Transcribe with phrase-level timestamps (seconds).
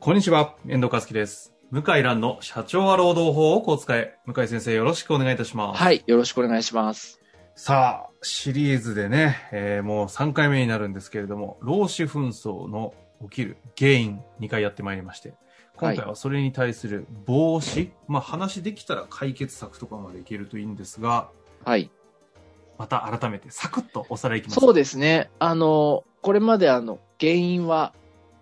[0.00, 1.52] こんにちは、遠藤和樹です。
[1.70, 4.16] 向井蘭の社長は労働法をこう使え。
[4.24, 5.78] 向井先生よろしくお願いいたします。
[5.78, 7.20] はい、よろしくお願いします。
[7.54, 12.94] さあ、シリーズでね、えーもう3回目になるんですけれども、労使紛争の
[13.24, 15.34] 起きる原因2回やってまいりまして、
[15.76, 21.28] 今回はそれに対する防止、まあ話できたら解決策とかまでいけるといいんですが、
[21.62, 21.90] はい。
[22.78, 24.60] また改めてサクッとおさらいいきます。
[24.60, 25.28] そうですね。
[25.40, 27.92] あの、これまであの、原因は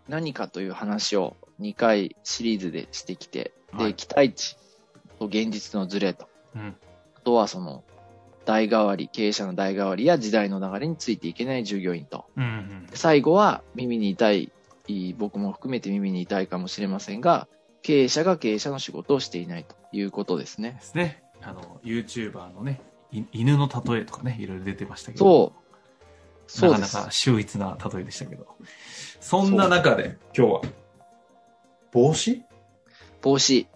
[0.06, 4.56] 何かという話を2回シリーズでしてきて、で、はい期待値
[5.18, 6.76] と現実のズレと、うん。
[7.14, 7.84] あとはその、
[8.44, 12.86] 代替わり、経営者の代替わりや時代の流れについていけない従業員と、うんうん。
[12.94, 14.52] 最後は耳に痛い、
[15.18, 17.46] 僕も含めて耳に痛いかもしれませんが、
[17.82, 20.80] 経営者が経営者の仕事をしていないということですねで。
[20.80, 21.22] すね。
[21.42, 22.80] あの、YouTuber のね、
[23.12, 25.24] い犬の例えとかね、いろいろ出てましたけど。
[25.24, 25.68] そう。
[26.46, 26.70] そう。
[26.72, 28.46] なかなか秀逸な例えでしたけど。
[29.20, 30.60] そんな中で今日は、
[31.92, 32.42] 帽子？
[33.22, 33.66] 防止。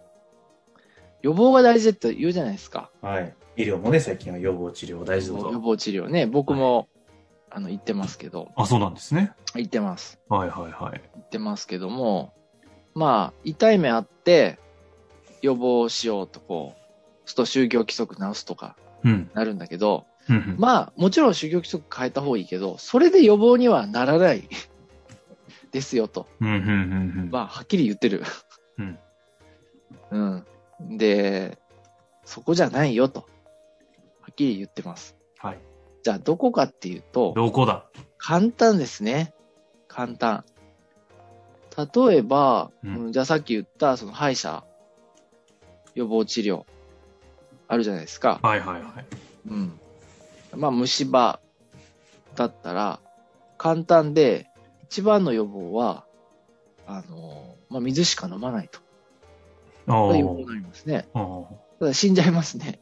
[1.22, 2.90] 予防が大事って言うじゃないですか。
[3.00, 3.34] はい。
[3.56, 5.50] 医療もね、最近は予防治療大事だと。
[5.50, 6.26] 予防治療ね。
[6.26, 6.88] 僕も、
[7.50, 9.32] あの、言ってますけど、あ、そうなんですね。
[9.54, 10.18] 言ってます。
[10.28, 11.00] はいはいはい。
[11.14, 12.32] 言ってますけども、
[12.94, 14.58] まあ、痛い目あって、
[15.42, 19.30] 予防しようとこう、ちょっと就業規則直すとかうん。
[19.34, 24.48] なるんだけど、うんうんまあ、もちろん就業規則変えた方がいいけど、それで予防にはならない
[25.72, 26.28] ですよと。
[26.40, 27.28] うんうんうんうん。
[27.30, 28.22] まあ、はっきり言ってる。
[28.78, 28.98] うん。
[30.10, 30.18] う
[30.84, 30.98] ん。
[30.98, 31.58] で、
[32.24, 33.20] そこじゃないよと。
[34.20, 35.16] はっきり言ってます。
[35.38, 35.58] はい。
[36.02, 37.86] じゃあ、どこかっていうと、どこだ？
[38.18, 39.34] 簡単ですね。
[39.88, 40.44] 簡単。
[41.76, 44.64] 例えば、うんうんじゃあさっき言った、その歯医者
[45.94, 46.64] 予防治療、
[47.66, 48.38] あるじゃないですか。
[48.42, 49.06] はいはいはい。
[49.48, 49.80] うん。
[50.54, 51.40] まあ、虫歯
[52.34, 53.00] だったら、
[53.56, 54.48] 簡単で、
[54.92, 56.04] 一番の予防は、
[56.86, 58.78] あの、まあ、水しか飲まないと。
[59.90, 61.08] おということにーなりますね。
[61.78, 62.78] ただ死んじゃいますね。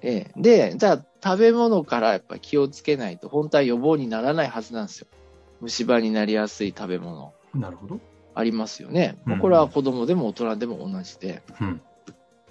[0.00, 0.40] ええ。
[0.40, 5.06] で、じゃあ、食べ物からやっぱり気をつけないと、本当は予防にならないはずなんですよ。
[5.60, 7.34] 虫歯になりやすい食べ物。
[7.54, 8.00] なるほど。
[8.34, 9.18] ありますよね。
[9.42, 11.82] これは子供でも大人でも同じで、うん。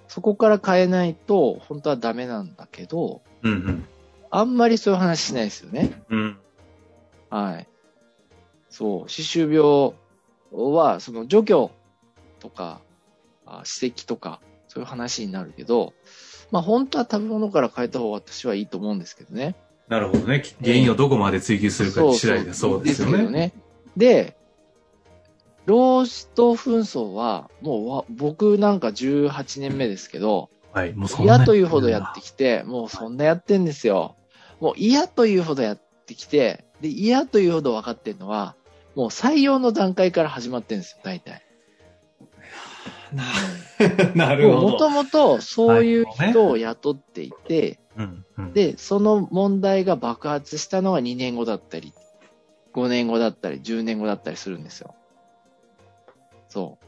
[0.06, 3.84] そこから変えないと本当はダメなんだけど、うんうん。
[4.30, 6.00] あんまりそういう話しないですよね。
[6.08, 6.38] うん。
[7.30, 7.66] はい。
[8.74, 9.94] そう、歯周病
[10.50, 11.70] は、その除去
[12.40, 12.80] とか、
[13.46, 15.92] あ指摘とか、そういう話になるけど、
[16.50, 19.54] まあ本当は食べ物から変えた方が私はいいと思うんですけどね。
[19.86, 20.42] なるほどね。
[20.60, 23.18] 原因をどこまで追求するか次第でそうですよね。
[23.18, 23.52] けどね。
[23.96, 24.36] で、
[25.66, 30.94] 労使と紛争は、もうわ僕なんか18年目ですけど、はい。
[30.94, 34.16] もうそんな嫌というほどやってきて、もうそんなやってんですよ。
[34.58, 38.56] もう嫌というほどやってきて、で、嫌というほど分かってるのは、
[38.94, 41.42] もう採用の段階から始まってるんですよ、大体。
[44.14, 44.68] なるほど。
[44.70, 51.92] もともとそういう人を雇っていて、うんうん、で、その問題が爆発したのが2年後だったり、
[52.74, 54.94] 5年後だったり、10年後だったりするんですよ。
[56.48, 56.84] そう。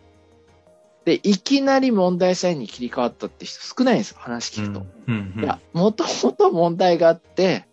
[1.06, 4.86] で、いきなり問題社員に切り替わったって人少ないんですよ、話聞くと。
[5.06, 7.64] うんうんいや、もともと問題があって、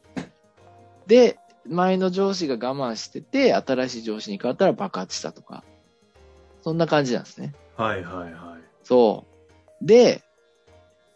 [1.08, 5.64] で、前の上司が我慢してて、新しい上司に変わったら爆発したとか。
[6.62, 7.54] そんな感じなんですね。
[7.76, 8.62] はいはいはい。
[8.84, 9.26] そ
[9.82, 9.86] う。
[9.86, 10.24] で、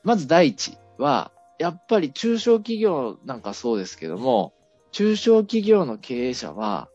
[0.03, 4.53] まず第一は、やっぱり中小企業なんかそうですけども、
[4.91, 6.89] 中小企業の経営者は、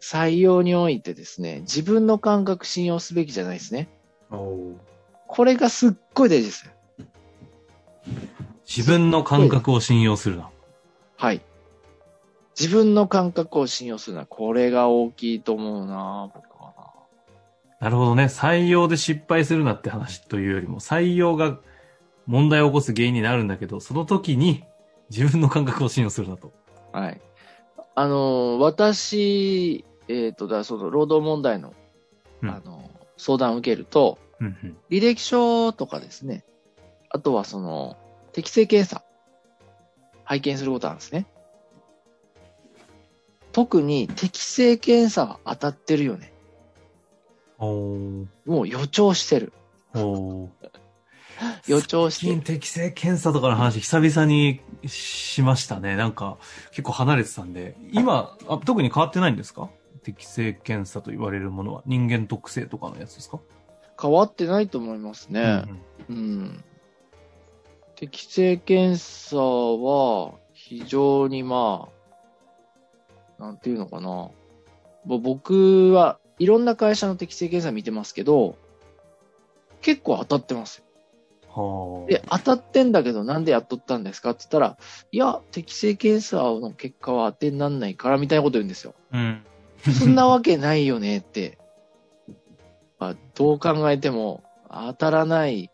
[0.00, 3.88] 採用においてですね、自分の感覚信用すべきじゃないですね。
[4.30, 6.72] これがすっごい大事ですよ。
[8.66, 10.50] 自分の感覚を信用するな。
[11.16, 11.40] はい。
[12.58, 17.86] 自分の感覚を信用するのは、これが大きいと思うな僕はな。
[17.86, 18.24] なるほどね。
[18.24, 21.58] 採用で失敗するなって話というよりも、採用が
[22.26, 24.64] 問題を起こす原因になるんだけど、その時に
[25.08, 26.52] 自分の感覚を信用するなと。
[26.92, 27.20] はい。
[27.94, 31.74] あの、私、えっ、と、だ、その、労働問題の、
[32.42, 34.76] うんあの、相談を受けると、うんうん。
[34.90, 36.44] 履歴書とかですね、
[37.08, 37.96] あとはその、
[38.32, 39.04] 適正検査、
[40.24, 41.26] 拝見することなんですね。
[43.58, 46.32] 特に適正検査は当たってるよね。
[47.58, 48.26] おー。
[48.46, 49.52] もう予兆してる。
[49.96, 50.48] おー。
[51.66, 52.32] 予兆してる。
[52.34, 55.96] 最近適正検査とかの話久々にしましたね。
[55.96, 56.36] なんか
[56.70, 57.76] 結構離れてたんで。
[57.90, 59.70] 今、あ特に変わってないんですか？
[60.04, 63.40] 適正検査と言われるものは人間特性とかのやつですか？
[64.00, 65.64] 変わってないと思いますね。
[66.08, 66.64] うんうん。
[67.96, 71.97] 適正検査は、非常にまあ、
[73.38, 74.30] なんていうのかな。
[75.06, 78.56] ぼ僕はいろんな会社の適正検査見てますけど、
[79.80, 80.84] 結構当たってますよ。
[81.48, 82.10] はあ。
[82.10, 84.78] で、当たってんだけどなんでやっとったんですかって言ったら、
[85.12, 88.94] いや、適正検査の結果は当てになんないからみたいなこと言うんですよ。
[89.12, 89.44] うん。
[89.98, 91.58] そんなわけないよねって。
[92.98, 95.70] まあ、どう考えても当たらない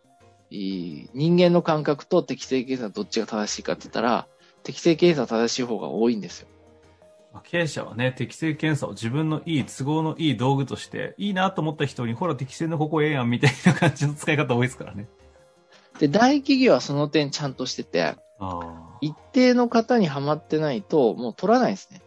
[0.51, 4.27] 人間の感覚と適正検査どっちが正しいかって言ったら、
[4.63, 6.49] 適正検査正しい方が多いんですよ。
[7.35, 15.09] まあ経営者はね、適正検査を自分のいい、都合のいい道具として、いいなと思った人に、ほら適正のここええやんみたいな感じの使い方多いですからね。
[15.99, 18.17] で、大企業はその点ちゃんとしてて。
[19.01, 22.03] 一定の方にはまってないと、もう取らないですね。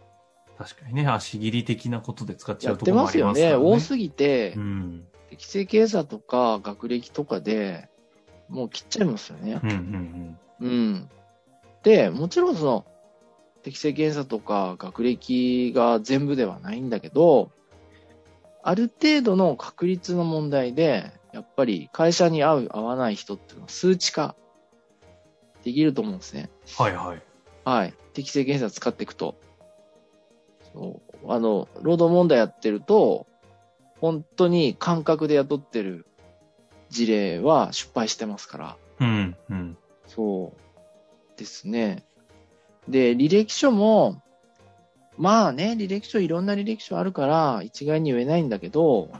[0.58, 3.40] 確かにね、足切り的なことで使っちゃやってうところもあますよね。
[3.40, 3.76] りますからね。
[3.76, 5.04] 多すぎてう、ん。
[5.30, 7.88] 適正検査とか学歴とかで、
[8.48, 9.60] もう切っちゃいますよね。
[9.62, 11.10] うんうんうん。
[11.82, 12.86] で、もちろんその、
[13.62, 17.50] 適正検査とか学歴が全部ではないんだけど、
[18.62, 24.34] ある程度の確率の問題で、やっぱり会社に合う合わない人っていうのは数値化
[25.64, 26.50] できると思うんですね。
[26.78, 26.84] うん。
[26.84, 27.22] はいはい。
[27.64, 27.94] はい。
[28.14, 29.36] 適正検査使っていくと。
[30.72, 31.32] そう。
[31.32, 33.26] あの、労働問題やってると、
[34.00, 36.06] 本当に感覚で雇ってる
[36.90, 38.76] 事例は失敗してますから。
[39.00, 39.76] うんうん。
[40.06, 42.04] そうですね。
[42.88, 44.22] で、履歴書も、
[45.16, 49.10] まあね、履歴書いろんな履歴書あるから一概に言えないんだけど、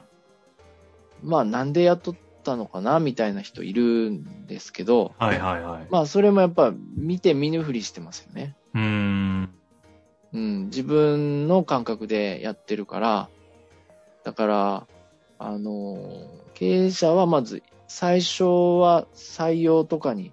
[1.22, 5.86] まあなんで雇ったのかなみたいな人いるんですけど、はいはいはい。
[5.90, 8.56] まあそれもやっぱ見て見ぬふりしてますよね。
[8.74, 9.54] うーん。
[10.32, 13.28] うん、自分の感覚でやってるから、
[14.24, 14.86] だから、
[15.38, 15.98] あの、
[16.54, 20.32] 経営者はまず最初は採用とかに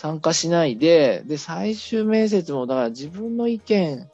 [0.00, 4.08] 参加しないで、で、最終面接もだから自分の意見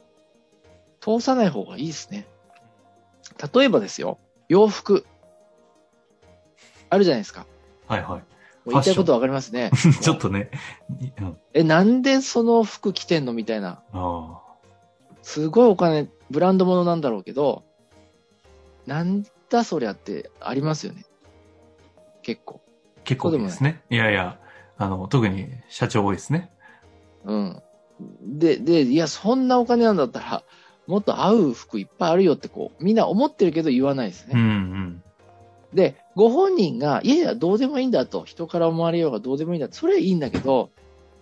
[0.99, 2.27] 通さない方がいいですね。
[3.53, 4.19] 例えばですよ、
[4.49, 5.05] 洋服。
[6.89, 7.45] あるじゃないですか。
[7.87, 8.21] はいはい。
[8.69, 9.71] 言いたいことわかりますね。
[10.01, 10.51] ちょっとね。
[11.21, 13.81] うん、え、なんでその服着てんのみたいな。
[13.93, 14.41] あ
[15.21, 17.63] すごいお金、ブランド物なんだろうけど、
[18.85, 21.05] なんだそりゃってありますよね。
[22.23, 22.59] 結構。
[22.97, 22.99] あ。
[23.05, 23.81] 結構ですね。
[23.89, 24.37] いやいや、
[24.77, 26.51] あの、特に社長多いですね。
[27.25, 27.61] うん。
[28.21, 30.43] で、で、いや、そんなお金なんだったら、
[30.85, 34.45] もっと合う服いっぱいあるよってこう、みんな思ってるけど言わないですうんうね。
[34.45, 35.03] ん。
[35.73, 40.69] で、ご本人が、いやいや、どうでもいいんだと、人から思われようがどうでもいいんだそれはいいんだけど、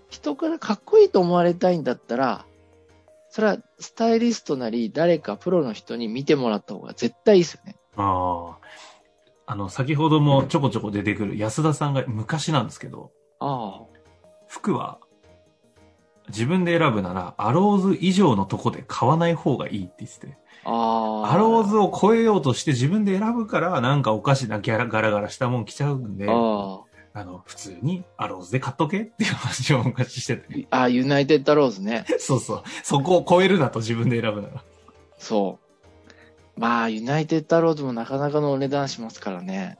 [0.10, 2.46] 人からかっこいいと思われたいんだったら、
[3.30, 7.75] それはスタイリストなり、誰かプロの人に見てもらった方が絶対いいですよね。
[7.98, 8.57] ああ。
[9.48, 13.12] あの、先ほどもちょこちょこ出てくる安田さんが昔なんですけど、
[13.47, 13.81] あ
[14.47, 15.00] 服は
[16.30, 20.38] 自分で選ぶならアローズ以上のとこで買わない方がいいって言ってて。
[20.63, 20.71] あ。
[20.71, 20.74] あ
[21.30, 21.33] あ。
[21.33, 26.81] アローズを超えようとして自分で選ぶからなんかおかしなギャラガラガラしたもん着ちゃうんで、あ
[27.18, 30.68] あの、普通にアローズで買っとけっていう話を昔してて。
[30.69, 30.83] あ。
[30.83, 32.06] あ、ユナイテッドローズね。
[32.19, 32.64] そうそう。
[32.83, 34.64] そこを超えるなと自分で選ぶなら。
[35.18, 35.59] そ
[36.57, 36.59] う。
[36.59, 39.78] まあ、ユナイテッドローズもなかなかのお値段しますからね。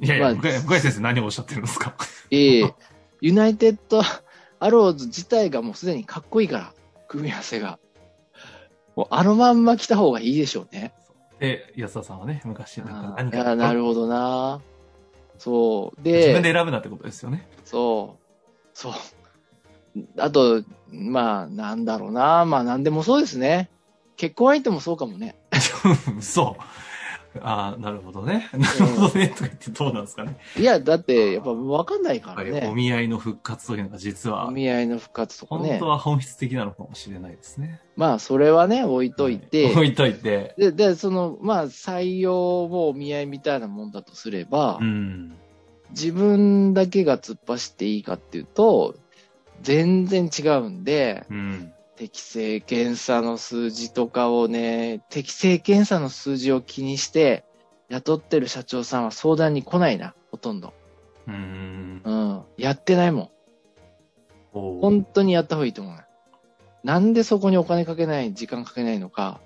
[0.00, 0.40] いやいや、ま
[0.76, 1.94] あ先生何をおっしゃってるんですか？
[2.30, 2.74] ええ
[3.20, 4.00] ユナイテッド
[4.60, 6.72] アローズ自体がもうすでにかっこいいから、
[7.08, 7.78] 組み合わせが。
[8.96, 10.92] もうあのまんま来た方がいいでしょうね。
[11.38, 14.60] で、安田さんはね、昔なんかあ何かーいや、なるほどな。
[15.38, 16.00] そう。
[16.02, 17.48] 自分でで、選ぶなってことですよね。
[17.64, 18.24] そう。
[18.74, 18.92] そう。
[20.18, 22.44] あと、まあ、なんだろうな。
[22.44, 23.68] まあ、なんでもそうですね。
[24.16, 25.36] 結婚相手もそうかもね。
[26.20, 26.62] そう。
[27.40, 28.48] ああ、なるほどね。
[28.52, 29.28] なるほどね。
[29.28, 30.36] とか言ってどうなんですかね。
[30.56, 32.72] いや、だって、やっぱわかんないからね。
[32.74, 35.88] 見合いの復活というのが実はお、見合いの復活とかね本当。
[35.88, 37.80] は本質的なのかもしれないですね。
[37.96, 39.72] まあ、それはね、置いといて。
[39.72, 40.54] 置いといて。
[40.56, 45.36] で、で、その、まあ、採用もお見合いみたいなもんだとすれば、うん。
[45.90, 48.94] 自分だけが突っ走っていいかっていうと、
[49.62, 51.72] 全然違うんで、うん。
[51.98, 57.44] 適正検査の数字とかをね、適正検査の数字を気にして、
[57.88, 60.72] 雇ってる社長さんは相談に来ないな、ほとんど。
[61.26, 62.00] うん。
[62.04, 62.42] うん。
[62.56, 63.30] やってないもん。
[64.52, 66.06] 本当にやった方がいいと思うな。
[66.84, 69.40] なんでそこにお金かけない、時間かけないのか、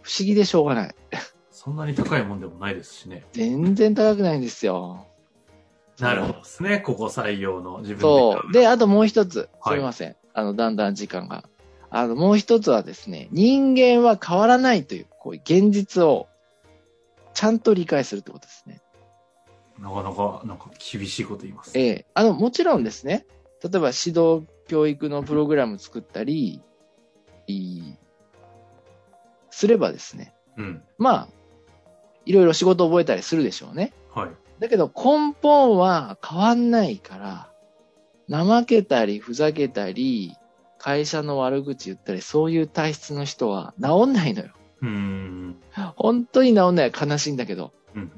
[0.00, 0.94] 不思議でしょうがない。
[1.50, 3.26] そんなに高いもんでもないですしね。
[3.32, 5.06] 全然高くないんですよ。
[5.98, 6.78] なるほどですね。
[6.78, 8.52] ここ採用の自分で買そう。
[8.52, 9.50] で、あともう一つ。
[9.60, 10.16] はいすみません。
[10.32, 11.44] あの、だんだん時間が。
[11.90, 16.28] あの、もう一つはですね、人間は変わらないという、こういう現実を、
[17.34, 18.80] ちゃんと理解するってことですね。
[19.78, 21.76] なかなか、なんか厳しいこと言います。
[21.78, 23.26] ええあの、もちろんですね、
[23.62, 26.62] 例えば指導教育のプログラム作ったり、
[29.50, 30.82] すればですね、うん。
[30.96, 31.28] まあ、
[32.24, 33.92] いろいろ仕事を覚えたりするでしょうね。
[34.14, 34.30] はい。
[34.60, 37.50] だけど根本は変わんないから、
[38.30, 40.36] 怠けたりふざけたり、
[40.80, 44.48] 会社の悪口言ったり、そういう体質の人は治んないのよ。
[44.80, 45.56] うーん。
[45.94, 46.92] 本当に治んない。
[46.98, 47.72] 悲しいんだけど。
[47.94, 48.12] うん。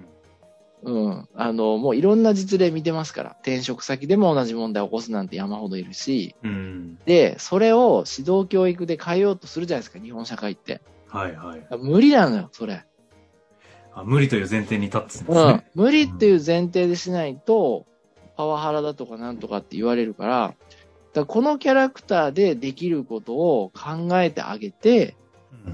[0.84, 1.28] うん。
[1.34, 3.30] あの、もういろんな実例見てますから。
[3.40, 6.36] 転職先でも同じ問題を起こすなんて山ほどいるし。
[6.44, 6.98] うん。
[7.04, 10.80] で、それを指導教育で変えようとするじゃないですか、日本社会って。
[11.08, 11.66] はいはい。
[11.78, 12.84] 無理なのよ、それ。
[13.94, 15.66] あ無理という前提に立つんですうんね。。
[15.74, 17.86] 無理っていう前提でしないと、
[18.36, 20.54] パワハラだとかなんとかって言われるから、
[21.14, 25.16] だこのキャラクターでできることを考えてあげて、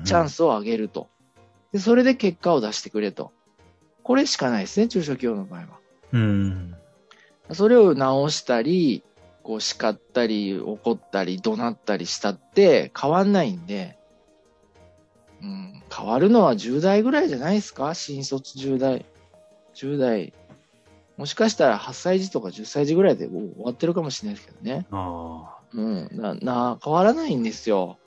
[0.05, 0.37] チャンス。
[0.37, 1.09] スをあげると。
[1.73, 3.33] で、それで結果を出してくれと。
[4.03, 5.67] これしかないですね、中小企業の場合は。
[6.13, 6.75] うん。
[7.53, 9.03] それを直したり、
[9.43, 13.99] こう叱ったり、怒ったり、怒鳴ったりしたって変わんないんで、
[15.41, 17.95] うん、変わるのは10代ぐらいじゃないですか？
[17.95, 19.07] 新卒10代。
[19.75, 20.33] 10代。
[21.19, 24.87] もしかしたら8歳児とか10歳児ぐらいでもう終わってるかもしれないですけどね。
[24.93, 27.99] あうん、な、な、変わらないんですよ。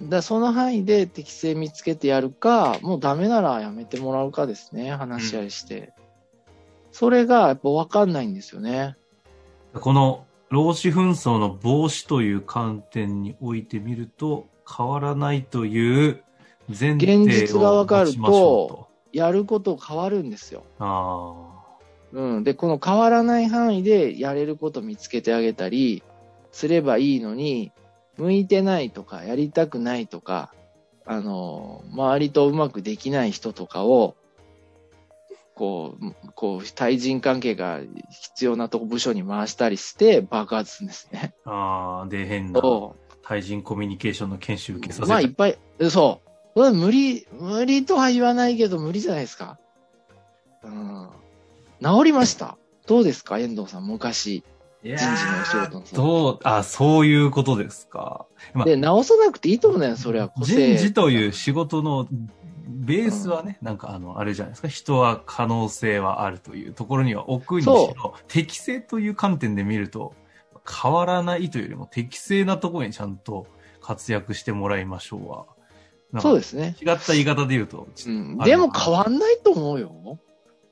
[0.00, 5.92] だその範囲で適性見つけてやるか、もうダメならやめてもらうかですね、話し合いして。
[6.92, 8.96] それがやっぱ分かんないんですよね。
[9.74, 9.80] あ。
[9.80, 16.22] この、労使紛争の防止という観点においてみると、変わらないという
[16.68, 20.62] 前提を現実がわかるとやること変わるんですよ。
[20.76, 20.84] うと。
[20.84, 21.49] あ
[22.12, 22.44] うん。
[22.44, 26.02] で、この変わらない範囲でやれること見つけてあげたり
[26.52, 27.72] すればいいのに、
[28.16, 30.52] 向いてないとか、やりたくないとか、
[31.06, 34.14] あの、周りとうまくできない人とかを、
[35.54, 41.34] こう、こう、対人関係が必要なとこ部署に回したりして爆発するんですね。
[41.44, 41.50] あ。
[41.50, 42.08] ああ。
[42.08, 45.06] で、変なそ対人コミュニケーションの研修受けさう。
[45.06, 46.20] せたまあ、いっぱい、そ
[46.54, 46.72] う。
[46.72, 49.58] 無理、無理とは言わないけど無理じゃないですか。
[51.80, 51.98] うん。
[51.98, 52.56] 治りました
[52.86, 53.38] どうですか？
[53.38, 54.42] 遠藤さん、昔。
[54.82, 58.26] 人事のお仕事のさどう、あ、そういうことですか？
[58.54, 60.28] まあで、直さなくていいと思うんだよ、それは。
[60.28, 60.74] 個性。
[60.76, 62.08] 人事という仕事の
[62.66, 64.68] ベースはね、なんかあの、あれじゃないですか？
[64.68, 70.14] 人は可能性はあるというところには置くにしそろ、適正という観点で見ると、
[70.66, 73.46] 変わらないというよりも適正なところにちゃんと
[73.82, 75.46] 活躍してもらいましょうは。
[76.20, 76.74] そうですね。
[76.80, 78.38] 違った言い方で言うと、うん。
[78.38, 80.18] でも変わんないと思うよ。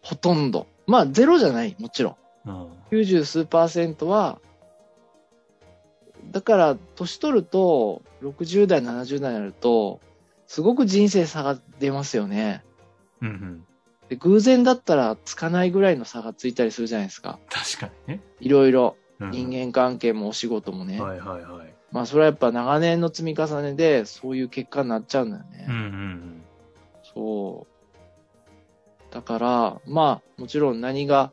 [0.02, 0.66] ほとんど。
[0.88, 2.48] まあ、ゼロじゃない、もちろん。
[2.48, 2.68] うん。
[2.90, 4.40] 90数パーセントは、
[6.30, 10.00] だから、年取ると、60代、70代になると、
[10.46, 12.64] すごく人生差が出ますよね。
[13.20, 13.64] うんうん。
[14.08, 17.38] で偶然だったらつかないぐらいの差がついたりするじゃないですか。
[17.50, 18.22] 確かにね。
[18.40, 18.96] いろいろ。
[19.20, 21.00] うん人間関係もお仕事もね。
[21.00, 21.74] はいはいはい。
[21.90, 25.66] まあ、それはやっぱ長年の積み重ねで、そういう結果になっちゃうんだよね。
[25.68, 26.42] うんうん
[27.02, 27.77] そう。
[29.10, 31.32] だから、まあ、もちろん何が、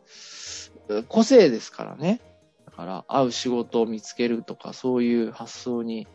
[0.89, 2.21] え個性ですからね。
[2.65, 6.07] だから、合う仕事を見つけるとか、そういう発想に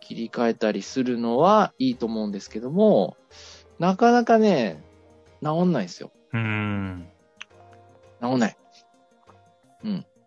[0.00, 3.16] 切り替えたりするのはいいと思うんですけども、
[3.78, 4.82] なかなかね、
[5.42, 6.10] 治んないですよ。
[6.32, 7.08] うん。
[8.20, 8.30] うん。
[8.30, 8.56] 治んない。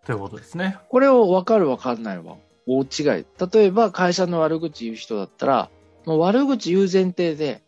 [0.07, 0.77] ということですね。
[0.87, 3.25] これを分かる分かんないは大違い。
[3.51, 5.69] 例えば、会社の悪口言う人だったら、
[6.05, 7.61] もう悪口言う前提で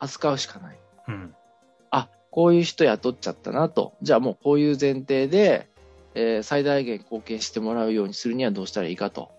[0.00, 0.78] 扱うしかない。
[1.06, 1.34] うん。
[2.36, 3.94] あ、こういう人雇っちゃったなと。
[4.02, 5.68] じゃあもうこういう前提で、
[6.14, 9.30] えー最大限貢献してもらうようにするにはどうしたらいいかと。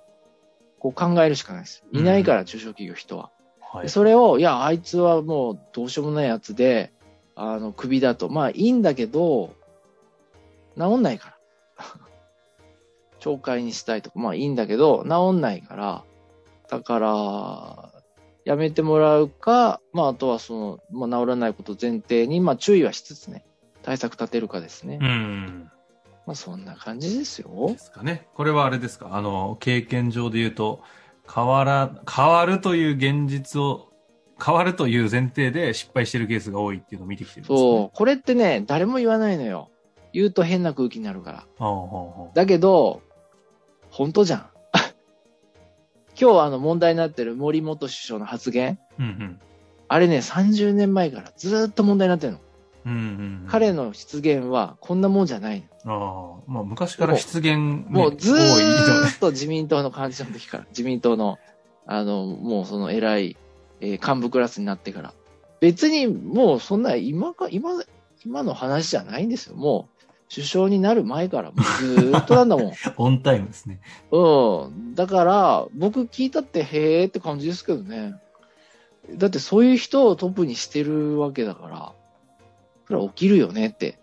[0.79, 1.83] こう考えるしかないです。
[1.91, 3.31] いないから、中小企業人は。
[3.61, 3.83] はい。
[3.83, 6.91] でそれを、いや、あいつはもうどうしようもないやつで、
[7.35, 8.29] あの、首だと。
[8.29, 9.53] まあいいんだけど、
[10.77, 11.37] 治んないから。
[13.19, 16.03] 懲戒にしたいとか、まあいいんだけど、治んないから、
[16.69, 17.96] だから、
[18.47, 23.43] やめてもらうか、まああとはその、まあ治らないこと前提に、まあ注意はしつつね、
[23.83, 24.99] 対策立てるかですね。
[25.01, 25.69] うん。
[26.25, 27.77] まあそんな感じですよで。
[27.77, 28.25] すかね。
[28.35, 29.09] これはあれですか？
[29.11, 30.79] あの、経験上で言うと、
[31.29, 33.91] 変わら、変わるという現実を、
[34.41, 37.57] 変わるという前提で失敗してるケースが多いっていうのを見てきてるんですね。
[37.59, 37.97] そう。
[37.97, 39.69] これってね、誰も言わないのよ。
[40.13, 42.29] 言うと変な空気になるから。
[42.33, 43.01] だけど、
[43.89, 44.49] 本当じゃん。
[46.19, 49.39] 今日あの問題になってる森元首相の発言、うんうん。
[49.88, 52.39] あれね、30年前からずーっと問題になってるの。
[52.86, 53.45] うんうんうん。
[53.47, 56.41] 彼の出言はこんなもんじゃないの。
[56.43, 61.38] ああ、まあ昔から失言、ね、もうずーっと自民党の幹事長の時から、 自民党の、
[61.86, 63.38] あの、もうその偉い、
[63.79, 65.13] えー幹部クラスになってから。
[65.59, 67.69] 別にもうそんな今か、今、
[68.25, 69.55] 今の話じゃないんですよ。
[69.55, 69.96] もう
[70.29, 72.74] 首相になる前からずーっとなんだもん。
[72.98, 73.79] オンタイムですね。
[74.12, 74.93] うん。
[74.93, 78.15] だから、僕聞いたってへーって感じですけどね。
[79.15, 81.93] だってそういう人をトップにしてるわけだから、
[82.88, 84.00] それは起きるよねって。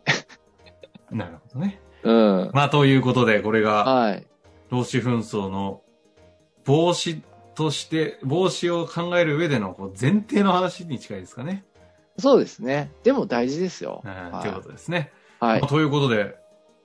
[1.10, 1.80] なるほどね。
[2.02, 2.50] うん。
[2.54, 4.26] まあということで、これが、はい。
[4.70, 5.82] 労使紛争の
[6.64, 7.20] 防止
[7.54, 11.64] として、防止を考える上でのこう前提の話に近いですかね。
[12.18, 12.90] そうですね。
[13.02, 14.02] でも大事ですよ。
[14.04, 15.12] うんはいということですね。
[15.44, 15.68] はいまあ。
[15.68, 16.36] ということで、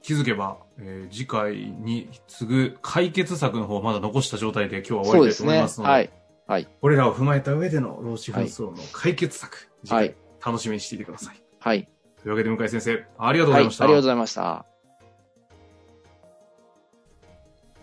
[0.01, 5.47] 気づけば、えー次回に次ぐ解決策の方をまだ残した状態で今日は終わりたいそうですね。
[5.47, 6.09] と思いますので、はい。
[6.47, 6.67] はい。
[6.81, 11.41] これらを踏まえた上での労使紛争の解決策、次はい回楽しみにしていてください。
[11.59, 11.89] はい。
[12.21, 13.65] というわけで向井先生、ありがとうごはい。
[13.65, 13.83] ありざいました。
[13.83, 14.65] がとうございました。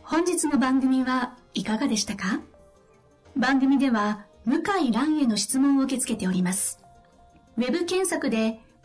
[0.03, 2.41] 本日の番組はいかがでしたか？
[3.37, 6.83] 番組では向井蘭への質問を受け付けております。
[7.59, 8.61] ウェブ検索で